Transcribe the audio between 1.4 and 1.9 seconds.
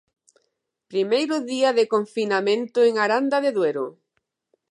día de